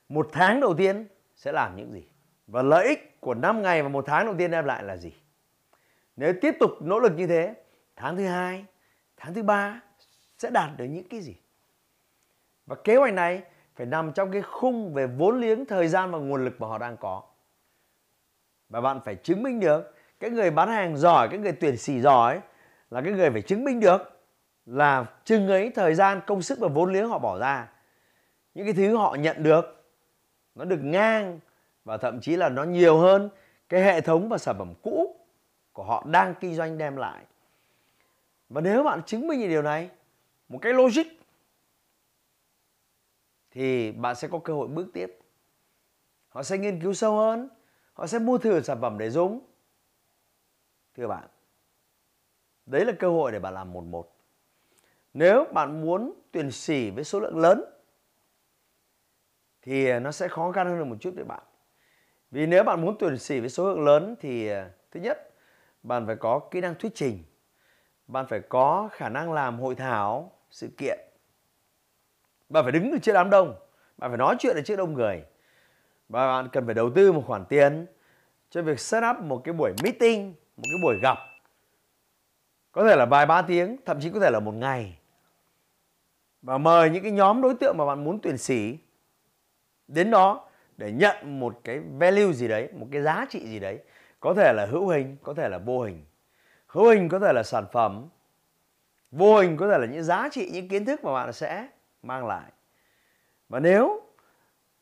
Một 0.09 0.29
tháng 0.31 0.59
đầu 0.59 0.73
tiên 0.73 1.07
sẽ 1.35 1.51
làm 1.51 1.75
những 1.75 1.93
gì? 1.93 2.07
Và 2.47 2.61
lợi 2.61 2.87
ích 2.87 3.21
của 3.21 3.33
5 3.33 3.61
ngày 3.61 3.83
và 3.83 3.89
một 3.89 4.05
tháng 4.07 4.25
đầu 4.25 4.35
tiên 4.37 4.51
đem 4.51 4.65
lại 4.65 4.83
là 4.83 4.97
gì? 4.97 5.13
Nếu 6.15 6.33
tiếp 6.41 6.55
tục 6.59 6.71
nỗ 6.81 6.99
lực 6.99 7.13
như 7.15 7.27
thế, 7.27 7.55
tháng 7.95 8.17
thứ 8.17 8.25
hai, 8.25 8.65
tháng 9.17 9.33
thứ 9.33 9.43
ba 9.43 9.81
sẽ 10.37 10.49
đạt 10.49 10.69
được 10.77 10.85
những 10.85 11.07
cái 11.09 11.21
gì? 11.21 11.35
Và 12.65 12.75
kế 12.83 12.95
hoạch 12.95 13.13
này 13.13 13.41
phải 13.75 13.85
nằm 13.85 14.13
trong 14.13 14.31
cái 14.31 14.41
khung 14.41 14.93
về 14.93 15.07
vốn 15.07 15.41
liếng, 15.41 15.65
thời 15.65 15.87
gian 15.87 16.11
và 16.11 16.17
nguồn 16.17 16.45
lực 16.45 16.61
mà 16.61 16.67
họ 16.67 16.77
đang 16.77 16.97
có. 16.97 17.23
Và 18.69 18.81
bạn 18.81 18.99
phải 19.05 19.15
chứng 19.15 19.43
minh 19.43 19.59
được, 19.59 19.95
cái 20.19 20.29
người 20.29 20.51
bán 20.51 20.69
hàng 20.69 20.97
giỏi, 20.97 21.27
cái 21.29 21.39
người 21.39 21.51
tuyển 21.51 21.77
sĩ 21.77 22.01
giỏi 22.01 22.41
là 22.89 23.01
cái 23.01 23.13
người 23.13 23.31
phải 23.31 23.41
chứng 23.41 23.63
minh 23.63 23.79
được 23.79 24.25
là 24.65 25.05
chừng 25.23 25.47
ấy 25.47 25.71
thời 25.75 25.95
gian, 25.95 26.21
công 26.27 26.41
sức 26.41 26.59
và 26.59 26.67
vốn 26.67 26.93
liếng 26.93 27.09
họ 27.09 27.19
bỏ 27.19 27.39
ra. 27.39 27.67
Những 28.53 28.65
cái 28.65 28.73
thứ 28.73 28.97
họ 28.97 29.15
nhận 29.19 29.43
được 29.43 29.82
nó 30.55 30.65
được 30.65 30.79
ngang 30.83 31.39
và 31.83 31.97
thậm 31.97 32.21
chí 32.21 32.35
là 32.35 32.49
nó 32.49 32.63
nhiều 32.63 32.97
hơn 32.97 33.29
cái 33.69 33.83
hệ 33.83 34.01
thống 34.01 34.29
và 34.29 34.37
sản 34.37 34.55
phẩm 34.57 34.73
cũ 34.81 35.15
của 35.73 35.83
họ 35.83 36.05
đang 36.07 36.35
kinh 36.39 36.55
doanh 36.55 36.77
đem 36.77 36.95
lại. 36.95 37.25
Và 38.49 38.61
nếu 38.61 38.83
bạn 38.83 39.03
chứng 39.05 39.27
minh 39.27 39.39
được 39.39 39.47
điều 39.47 39.61
này, 39.61 39.89
một 40.49 40.59
cái 40.61 40.73
logic, 40.73 41.07
thì 43.51 43.91
bạn 43.91 44.15
sẽ 44.15 44.27
có 44.27 44.39
cơ 44.39 44.53
hội 44.53 44.67
bước 44.67 44.87
tiếp. 44.93 45.19
Họ 46.29 46.43
sẽ 46.43 46.57
nghiên 46.57 46.81
cứu 46.81 46.93
sâu 46.93 47.17
hơn, 47.17 47.49
họ 47.93 48.07
sẽ 48.07 48.19
mua 48.19 48.37
thử 48.37 48.61
sản 48.61 48.81
phẩm 48.81 48.97
để 48.97 49.09
dùng. 49.09 49.39
Thưa 50.97 51.07
bạn, 51.07 51.27
đấy 52.65 52.85
là 52.85 52.93
cơ 52.99 53.09
hội 53.09 53.31
để 53.31 53.39
bạn 53.39 53.53
làm 53.53 53.73
một 53.73 53.83
một. 53.83 54.15
Nếu 55.13 55.45
bạn 55.53 55.81
muốn 55.81 56.13
tuyển 56.31 56.51
sỉ 56.51 56.89
với 56.89 57.03
số 57.03 57.19
lượng 57.19 57.37
lớn 57.37 57.72
thì 59.63 59.89
à, 59.89 59.99
nó 59.99 60.11
sẽ 60.11 60.27
khó 60.27 60.51
khăn 60.51 60.67
hơn 60.67 60.77
được 60.77 60.85
một 60.85 60.95
chút 60.99 61.11
với 61.15 61.23
bạn. 61.23 61.43
Vì 62.31 62.45
nếu 62.45 62.63
bạn 62.63 62.81
muốn 62.81 62.95
tuyển 62.99 63.17
sĩ 63.17 63.39
với 63.39 63.49
số 63.49 63.67
lượng 63.67 63.85
lớn 63.85 64.15
thì 64.21 64.47
à, 64.47 64.69
thứ 64.91 64.99
nhất, 64.99 65.33
bạn 65.83 66.07
phải 66.07 66.15
có 66.15 66.39
kỹ 66.51 66.61
năng 66.61 66.75
thuyết 66.75 66.91
trình. 66.95 67.23
Bạn 68.07 68.25
phải 68.29 68.39
có 68.49 68.89
khả 68.91 69.09
năng 69.09 69.33
làm 69.33 69.59
hội 69.59 69.75
thảo, 69.75 70.31
sự 70.49 70.69
kiện. 70.77 70.99
Bạn 72.49 72.63
phải 72.63 72.71
đứng 72.71 72.91
ở 72.91 72.97
trước 73.01 73.13
đám 73.13 73.29
đông. 73.29 73.55
Bạn 73.97 74.11
phải 74.11 74.17
nói 74.17 74.35
chuyện 74.39 74.55
ở 74.55 74.61
trước 74.61 74.75
đông 74.75 74.93
người. 74.93 75.23
Và 76.09 76.27
bạn 76.27 76.49
cần 76.51 76.65
phải 76.65 76.73
đầu 76.73 76.89
tư 76.95 77.11
một 77.11 77.23
khoản 77.27 77.45
tiền 77.45 77.85
cho 78.49 78.61
việc 78.61 78.79
set 78.79 79.03
up 79.09 79.23
một 79.23 79.41
cái 79.43 79.53
buổi 79.53 79.73
meeting, 79.83 80.33
một 80.57 80.63
cái 80.63 80.79
buổi 80.83 80.99
gặp. 81.01 81.17
Có 82.71 82.87
thể 82.87 82.95
là 82.95 83.05
vài 83.05 83.25
ba 83.25 83.41
tiếng, 83.41 83.77
thậm 83.85 83.99
chí 84.01 84.09
có 84.09 84.19
thể 84.19 84.29
là 84.31 84.39
một 84.39 84.51
ngày. 84.51 84.99
Và 86.41 86.57
mời 86.57 86.89
những 86.89 87.03
cái 87.03 87.11
nhóm 87.11 87.41
đối 87.41 87.55
tượng 87.55 87.77
mà 87.77 87.85
bạn 87.85 88.03
muốn 88.03 88.19
tuyển 88.21 88.37
sĩ 88.37 88.77
đến 89.87 90.11
đó 90.11 90.49
để 90.77 90.91
nhận 90.91 91.39
một 91.39 91.59
cái 91.63 91.79
value 91.79 92.33
gì 92.33 92.47
đấy 92.47 92.69
một 92.73 92.87
cái 92.91 93.01
giá 93.01 93.25
trị 93.29 93.47
gì 93.47 93.59
đấy 93.59 93.79
có 94.19 94.33
thể 94.33 94.53
là 94.53 94.65
hữu 94.65 94.87
hình 94.87 95.17
có 95.23 95.33
thể 95.33 95.49
là 95.49 95.57
vô 95.57 95.81
hình 95.81 96.05
hữu 96.67 96.89
hình 96.89 97.09
có 97.09 97.19
thể 97.19 97.33
là 97.33 97.43
sản 97.43 97.65
phẩm 97.71 98.07
vô 99.11 99.39
hình 99.39 99.57
có 99.57 99.67
thể 99.67 99.77
là 99.77 99.85
những 99.85 100.03
giá 100.03 100.29
trị 100.31 100.49
những 100.53 100.67
kiến 100.67 100.85
thức 100.85 101.03
mà 101.03 101.13
bạn 101.13 101.33
sẽ 101.33 101.67
mang 102.03 102.27
lại 102.27 102.51
và 103.49 103.59
nếu 103.59 104.01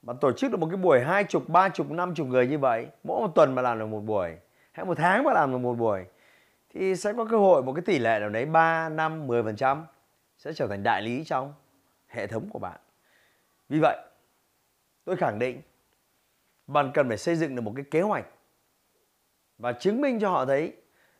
bạn 0.01 0.17
tổ 0.21 0.31
chức 0.31 0.51
được 0.51 0.57
một 0.57 0.67
cái 0.71 0.77
buổi 0.77 0.99
hai 0.99 1.23
chục 1.23 1.49
ba 1.49 1.69
chục 1.69 1.91
năm 1.91 2.15
chục 2.15 2.27
người 2.27 2.47
như 2.47 2.59
vậy 2.59 2.87
mỗi 3.03 3.21
một 3.21 3.31
tuần 3.35 3.55
mà 3.55 3.61
làm 3.61 3.79
được 3.79 3.85
một 3.85 3.99
buổi 3.99 4.37
hay 4.71 4.85
một 4.85 4.97
tháng 4.97 5.23
mà 5.23 5.33
làm 5.33 5.51
được 5.51 5.57
một 5.57 5.73
buổi 5.73 6.05
thì 6.73 6.95
sẽ 6.95 7.13
có 7.13 7.25
cơ 7.25 7.37
hội 7.37 7.63
một 7.63 7.73
cái 7.73 7.81
tỷ 7.81 7.99
lệ 7.99 8.19
nào 8.19 8.29
đấy 8.29 8.45
3, 8.45 8.89
5, 8.89 9.27
10% 9.27 9.83
sẽ 10.37 10.53
trở 10.53 10.67
thành 10.67 10.83
đại 10.83 11.01
lý 11.01 11.23
trong 11.23 11.53
hệ 12.07 12.27
thống 12.27 12.49
của 12.49 12.59
bạn. 12.59 12.79
Vì 13.69 13.79
vậy, 13.79 13.97
tôi 15.03 15.15
khẳng 15.15 15.39
định 15.39 15.61
bạn 16.67 16.91
cần 16.93 17.07
phải 17.07 17.17
xây 17.17 17.35
dựng 17.35 17.55
được 17.55 17.61
một 17.61 17.73
cái 17.75 17.85
kế 17.91 18.01
hoạch 18.01 18.25
và 19.57 19.73
chứng 19.73 20.01
minh 20.01 20.19
cho 20.19 20.29
họ 20.29 20.45
thấy 20.45 20.73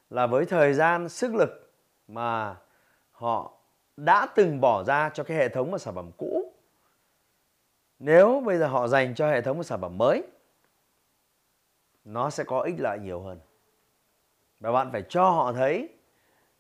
là 0.10 0.28
với 0.28 0.46
thời 0.46 0.74
gian, 0.74 1.10
sức 1.10 1.36
lực 1.36 1.74
mà 2.08 2.56
họ 3.12 3.54
đã 3.98 4.28
từng 4.36 4.62
bỏ 4.62 4.84
ra 4.84 5.10
cho 5.14 5.24
cái 5.24 5.38
hệ 5.38 5.50
thống 5.50 5.72
và 5.72 5.78
sản 5.78 5.96
phẩm 5.96 6.12
cũ 6.18 6.54
nếu 8.00 8.44
bây 8.46 8.58
giờ 8.58 8.68
họ 8.68 8.88
dành 8.88 9.16
cho 9.16 9.32
hệ 9.32 9.42
thống 9.42 9.58
và 9.58 9.64
sản 9.64 9.82
phẩm 9.82 9.98
mới 9.98 10.24
nó 12.04 12.30
sẽ 12.30 12.44
có 12.44 12.62
ích 12.62 12.76
lợi 12.80 13.00
nhiều 13.00 13.22
hơn. 13.22 13.40
Và 14.60 14.72
bạn 14.72 14.92
phải 14.92 15.04
cho 15.10 15.30
họ 15.30 15.54
thấy 15.54 15.90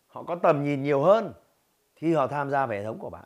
họ 0.07 0.23
có 0.23 0.35
tầm 0.35 0.63
nhìn 0.63 0.83
nhiều 0.83 1.01
hơn 1.01 1.33
khi 1.95 2.13
họ 2.13 2.27
tham 2.27 2.49
gia 2.49 2.65
về 2.65 2.77
hệ 2.77 2.83
thống 2.83 2.99
của 2.99 3.09
bạn. 3.09 3.23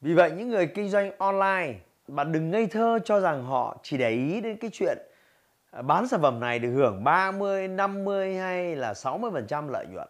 Vì 0.00 0.14
vậy 0.14 0.30
những 0.30 0.48
người 0.48 0.66
kinh 0.66 0.88
doanh 0.88 1.18
online 1.18 1.74
bạn 2.08 2.32
đừng 2.32 2.50
ngây 2.50 2.66
thơ 2.66 2.98
cho 3.04 3.20
rằng 3.20 3.44
họ 3.44 3.76
chỉ 3.82 3.96
để 3.96 4.10
ý 4.10 4.40
đến 4.40 4.56
cái 4.56 4.70
chuyện 4.72 4.98
à, 5.70 5.82
bán 5.82 6.08
sản 6.08 6.22
phẩm 6.22 6.40
này 6.40 6.58
được 6.58 6.70
hưởng 6.70 7.04
30, 7.04 7.68
50 7.68 8.36
hay 8.36 8.76
là 8.76 8.92
60% 8.92 9.68
lợi 9.70 9.86
nhuận. 9.86 10.08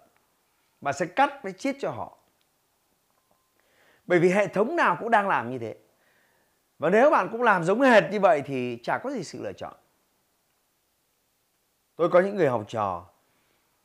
Bạn 0.80 0.94
sẽ 0.94 1.06
cắt 1.06 1.42
với 1.42 1.52
chiết 1.52 1.76
cho 1.80 1.90
họ. 1.90 2.18
Bởi 4.06 4.18
vì 4.18 4.30
hệ 4.30 4.46
thống 4.46 4.76
nào 4.76 4.96
cũng 5.00 5.10
đang 5.10 5.28
làm 5.28 5.50
như 5.50 5.58
thế. 5.58 5.76
Và 6.78 6.90
nếu 6.90 7.10
bạn 7.10 7.28
cũng 7.32 7.42
làm 7.42 7.64
giống 7.64 7.80
hệt 7.80 8.04
như 8.10 8.20
vậy 8.20 8.42
thì 8.46 8.78
chả 8.82 8.98
có 8.98 9.10
gì 9.10 9.24
sự 9.24 9.42
lựa 9.42 9.52
chọn. 9.52 9.74
Tôi 11.96 12.08
có 12.08 12.20
những 12.20 12.36
người 12.36 12.48
học 12.48 12.64
trò 12.68 13.06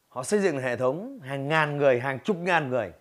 họ 0.09 0.23
xây 0.23 0.39
dựng 0.39 0.59
hệ 0.59 0.77
thống 0.77 1.19
hàng 1.19 1.47
ngàn 1.47 1.77
người, 1.77 1.99
hàng 1.99 2.19
chục 2.19 2.37
ngàn 2.37 2.69
người. 2.69 2.91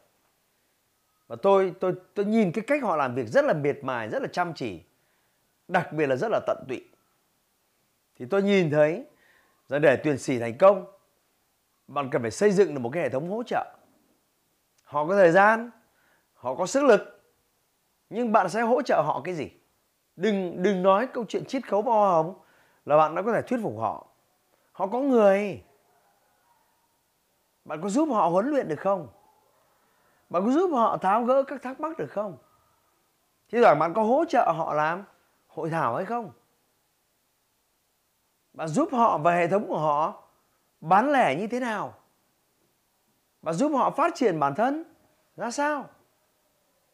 Và 1.26 1.36
tôi 1.42 1.74
tôi 1.80 1.94
tôi 2.14 2.26
nhìn 2.26 2.52
cái 2.52 2.64
cách 2.66 2.82
họ 2.82 2.96
làm 2.96 3.14
việc 3.14 3.26
rất 3.26 3.44
là 3.44 3.52
miệt 3.52 3.78
mài, 3.82 4.08
rất 4.08 4.22
là 4.22 4.28
chăm 4.32 4.54
chỉ. 4.54 4.82
Đặc 5.68 5.92
biệt 5.92 6.06
là 6.06 6.16
rất 6.16 6.28
là 6.30 6.40
tận 6.46 6.64
tụy. 6.68 6.84
Thì 8.16 8.26
tôi 8.26 8.42
nhìn 8.42 8.70
thấy 8.70 9.06
rằng 9.68 9.80
để 9.80 9.96
tuyển 10.04 10.18
sĩ 10.18 10.38
thành 10.38 10.58
công 10.58 10.86
bạn 11.88 12.10
cần 12.10 12.22
phải 12.22 12.30
xây 12.30 12.50
dựng 12.50 12.74
được 12.74 12.80
một 12.80 12.90
cái 12.92 13.02
hệ 13.02 13.08
thống 13.08 13.30
hỗ 13.30 13.42
trợ. 13.42 13.76
Họ 14.82 15.06
có 15.06 15.16
thời 15.16 15.32
gian, 15.32 15.70
họ 16.34 16.54
có 16.54 16.66
sức 16.66 16.84
lực 16.84 17.22
nhưng 18.10 18.32
bạn 18.32 18.48
sẽ 18.48 18.60
hỗ 18.60 18.82
trợ 18.82 19.02
họ 19.02 19.20
cái 19.24 19.34
gì? 19.34 19.50
đừng 20.18 20.62
đừng 20.62 20.82
nói 20.82 21.06
câu 21.06 21.24
chuyện 21.28 21.44
chiết 21.44 21.68
khấu 21.68 21.82
và 21.82 21.92
hoa 21.92 22.10
hồng 22.10 22.34
là 22.84 22.96
bạn 22.96 23.14
đã 23.14 23.22
có 23.22 23.32
thể 23.32 23.42
thuyết 23.42 23.60
phục 23.62 23.78
họ 23.78 24.06
họ 24.72 24.86
có 24.86 25.00
người 25.00 25.64
bạn 27.64 27.82
có 27.82 27.88
giúp 27.88 28.08
họ 28.12 28.28
huấn 28.28 28.50
luyện 28.50 28.68
được 28.68 28.80
không 28.80 29.08
bạn 30.30 30.44
có 30.44 30.50
giúp 30.50 30.70
họ 30.72 30.96
tháo 30.96 31.24
gỡ 31.24 31.42
các 31.42 31.62
thắc 31.62 31.80
mắc 31.80 31.98
được 31.98 32.10
không 32.10 32.36
chứ 33.48 33.60
rằng 33.60 33.78
bạn 33.78 33.94
có 33.94 34.02
hỗ 34.02 34.24
trợ 34.28 34.52
họ 34.56 34.74
làm 34.74 35.04
hội 35.58 35.70
thảo 35.70 35.96
hay 35.96 36.04
không? 36.04 36.32
Bạn 38.52 38.68
giúp 38.68 38.88
họ 38.92 39.18
và 39.18 39.34
hệ 39.34 39.48
thống 39.48 39.68
của 39.68 39.78
họ 39.78 40.28
bán 40.80 41.12
lẻ 41.12 41.36
như 41.36 41.46
thế 41.46 41.60
nào? 41.60 41.94
Bạn 43.42 43.54
giúp 43.54 43.68
họ 43.68 43.90
phát 43.90 44.14
triển 44.14 44.40
bản 44.40 44.54
thân 44.54 44.84
ra 45.36 45.50
sao? 45.50 45.88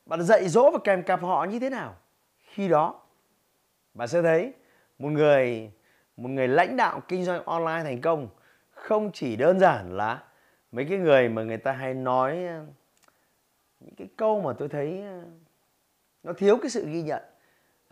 Bạn 0.06 0.22
dạy 0.22 0.48
dỗ 0.48 0.70
và 0.70 0.78
kèm 0.84 1.02
cặp 1.02 1.22
họ 1.22 1.44
như 1.44 1.58
thế 1.58 1.70
nào? 1.70 1.96
Khi 2.38 2.68
đó 2.68 3.00
bạn 3.94 4.08
sẽ 4.08 4.22
thấy 4.22 4.52
một 4.98 5.08
người 5.08 5.72
một 6.16 6.28
người 6.28 6.48
lãnh 6.48 6.76
đạo 6.76 7.02
kinh 7.08 7.24
doanh 7.24 7.44
online 7.44 7.82
thành 7.84 8.00
công 8.00 8.28
không 8.70 9.10
chỉ 9.12 9.36
đơn 9.36 9.60
giản 9.60 9.96
là 9.96 10.22
mấy 10.72 10.84
cái 10.88 10.98
người 10.98 11.28
mà 11.28 11.42
người 11.42 11.56
ta 11.56 11.72
hay 11.72 11.94
nói 11.94 12.44
ờ, 12.44 12.64
những 13.80 13.94
cái 13.94 14.08
câu 14.16 14.40
mà 14.40 14.52
tôi 14.58 14.68
thấy 14.68 15.02
ờ, 15.02 15.22
nó 16.22 16.32
thiếu 16.32 16.58
cái 16.62 16.70
sự 16.70 16.88
ghi 16.88 17.02
nhận 17.02 17.22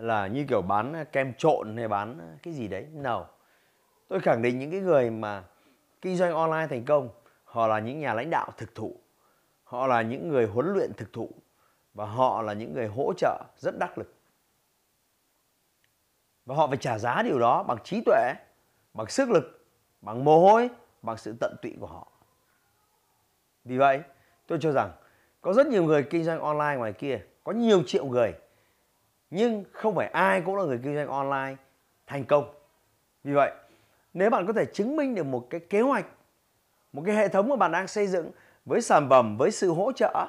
là 0.03 0.27
như 0.27 0.45
kiểu 0.49 0.63
bán 0.63 1.05
kem 1.13 1.35
trộn 1.35 1.77
hay 1.77 1.89
bán 1.89 2.37
cái 2.43 2.55
gì 2.55 2.69
đấy. 2.69 2.87
Nào, 2.93 3.29
tôi 4.09 4.21
khẳng 4.21 4.43
định 4.43 4.59
những 4.59 4.71
cái 4.71 4.81
người 4.81 5.11
mà 5.11 5.45
kinh 6.01 6.17
doanh 6.17 6.35
online 6.35 6.67
thành 6.67 6.85
công, 6.85 7.09
họ 7.45 7.67
là 7.67 7.79
những 7.79 8.01
nhà 8.01 8.15
lãnh 8.15 8.31
đạo 8.31 8.51
thực 8.57 8.75
thụ, 8.75 8.97
họ 9.65 9.87
là 9.87 10.03
những 10.03 10.29
người 10.29 10.47
huấn 10.47 10.73
luyện 10.73 10.93
thực 10.97 11.13
thụ 11.13 11.31
và 11.95 12.07
họ 12.07 12.43
là 12.43 12.53
những 12.53 12.73
người 12.73 12.87
hỗ 12.87 13.13
trợ 13.17 13.45
rất 13.57 13.79
đắc 13.79 13.99
lực. 13.99 14.15
Và 16.47 16.55
họ 16.55 16.67
phải 16.67 16.77
trả 16.77 16.99
giá 16.99 17.23
điều 17.23 17.39
đó 17.39 17.63
bằng 17.63 17.79
trí 17.85 18.03
tuệ, 18.07 18.35
bằng 18.95 19.07
sức 19.07 19.31
lực, 19.31 19.67
bằng 20.01 20.25
mồ 20.25 20.41
hôi, 20.41 20.71
bằng 21.03 21.17
sự 21.17 21.35
tận 21.41 21.57
tụy 21.63 21.77
của 21.81 21.87
họ. 21.87 22.09
Vì 23.65 23.79
vậy, 23.79 24.01
tôi 24.47 24.59
cho 24.61 24.73
rằng 24.73 24.93
có 25.41 25.53
rất 25.53 25.67
nhiều 25.67 25.85
người 25.85 26.03
kinh 26.03 26.25
doanh 26.25 26.41
online 26.41 26.77
ngoài 26.77 26.93
kia 26.93 27.21
có 27.45 27.53
nhiều 27.53 27.83
triệu 27.87 28.07
người 28.07 28.35
nhưng 29.35 29.65
không 29.73 29.95
phải 29.95 30.07
ai 30.07 30.41
cũng 30.41 30.57
là 30.57 30.65
người 30.65 30.81
kinh 30.83 30.95
doanh 30.95 31.09
online 31.09 31.57
thành 32.07 32.25
công. 32.25 32.55
Vì 33.25 33.33
vậy, 33.33 33.53
nếu 34.15 34.31
bạn 34.31 34.47
có 34.47 34.53
thể 34.53 34.65
chứng 34.65 34.97
minh 34.97 35.15
được 35.15 35.27
một 35.27 35.47
cái 35.51 35.61
kế 35.61 35.81
hoạch, 35.81 36.07
một 36.93 37.03
cái 37.07 37.15
hệ 37.15 37.29
thống 37.29 37.49
mà 37.49 37.57
bạn 37.57 37.73
đang 37.73 37.89
xây 37.89 38.07
dựng 38.07 38.31
với 38.65 38.81
sản 38.81 39.09
phẩm, 39.11 39.37
với 39.37 39.51
sự 39.51 39.73
hỗ 39.73 39.93
trợ 39.93 40.27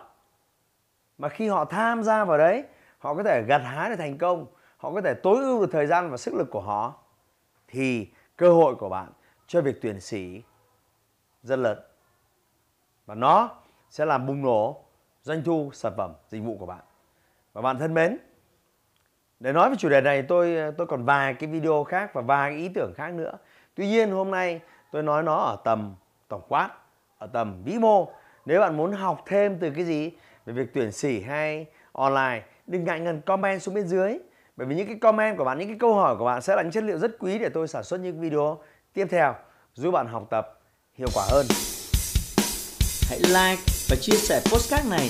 mà 1.17 1.29
khi 1.29 1.47
họ 1.47 1.65
tham 1.65 2.03
gia 2.03 2.25
vào 2.25 2.37
đấy, 2.37 2.63
họ 2.99 3.15
có 3.15 3.23
thể 3.23 3.43
gặt 3.47 3.61
hái 3.65 3.89
được 3.89 3.95
thành 3.95 4.17
công, 4.17 4.45
họ 4.77 4.91
có 4.93 5.01
thể 5.01 5.13
tối 5.13 5.43
ưu 5.43 5.61
được 5.61 5.69
thời 5.71 5.87
gian 5.87 6.09
và 6.09 6.17
sức 6.17 6.33
lực 6.33 6.47
của 6.51 6.61
họ, 6.61 6.93
thì 7.67 8.07
cơ 8.35 8.53
hội 8.53 8.75
của 8.75 8.89
bạn 8.89 9.11
cho 9.47 9.61
việc 9.61 9.81
tuyển 9.81 9.99
sĩ 9.99 10.41
rất 11.43 11.59
lớn. 11.59 11.79
Và 13.05 13.15
nó 13.15 13.49
sẽ 13.89 14.05
làm 14.05 14.27
bùng 14.27 14.41
nổ 14.41 14.83
doanh 15.21 15.43
thu 15.43 15.69
sản 15.73 15.93
phẩm 15.97 16.13
dịch 16.29 16.41
vụ 16.41 16.57
của 16.59 16.65
bạn. 16.65 16.81
Và 17.53 17.61
bạn 17.61 17.79
thân 17.79 17.93
mến 17.93 18.17
để 19.43 19.53
nói 19.53 19.69
về 19.69 19.75
chủ 19.79 19.89
đề 19.89 20.01
này, 20.01 20.21
tôi 20.21 20.55
ờ, 20.55 20.71
tôi 20.77 20.87
còn 20.87 21.05
vài 21.05 21.33
cái 21.33 21.49
video 21.49 21.83
khác 21.83 22.13
và 22.13 22.21
vài 22.21 22.51
cái 22.51 22.59
ý 22.59 22.69
tưởng 22.69 22.93
khác 22.97 23.13
nữa. 23.13 23.31
Tuy 23.75 23.87
nhiên, 23.87 24.11
hôm 24.11 24.31
nay 24.31 24.59
tôi 24.91 25.03
nói 25.03 25.23
nó 25.23 25.35
ở 25.35 25.57
tầm 25.63 25.95
tổng 26.27 26.41
quát, 26.47 26.69
ở 27.17 27.27
tầm 27.27 27.63
vĩ 27.63 27.77
mô. 27.79 28.11
Nếu 28.45 28.61
bạn 28.61 28.77
muốn 28.77 28.91
học 28.91 29.23
thêm 29.25 29.57
từ 29.59 29.69
cái 29.69 29.83
gì, 29.85 30.11
về 30.45 30.53
việc 30.53 30.73
tuyển 30.73 30.91
sĩ 30.91 31.21
hay 31.21 31.65
online, 31.91 32.41
đừng 32.67 32.83
ngại 32.83 32.99
ngần 32.99 33.21
comment 33.21 33.61
xuống 33.61 33.75
bên 33.75 33.87
dưới. 33.87 34.17
Bởi 34.57 34.67
vì 34.67 34.75
những 34.75 34.87
cái 34.87 34.97
comment 35.01 35.37
của 35.37 35.43
bạn, 35.43 35.59
những 35.59 35.67
cái 35.67 35.77
câu 35.79 35.95
hỏi 35.95 36.15
của 36.17 36.25
bạn 36.25 36.41
sẽ 36.41 36.55
là 36.55 36.61
những 36.61 36.71
chất 36.71 36.83
liệu 36.83 36.97
rất 36.97 37.11
quý 37.19 37.39
để 37.39 37.49
tôi 37.49 37.67
sản 37.67 37.83
xuất 37.83 37.99
những 37.99 38.21
video 38.21 38.57
tiếp 38.93 39.07
theo, 39.09 39.35
giúp 39.73 39.91
bạn 39.91 40.07
học 40.07 40.27
tập 40.29 40.59
hiệu 40.93 41.07
quả 41.15 41.23
hơn. 41.31 41.45
Hãy 43.09 43.19
like 43.19 43.63
và 43.89 43.95
chia 44.01 44.15
sẻ 44.15 44.41
postcard 44.51 44.89
này 44.89 45.09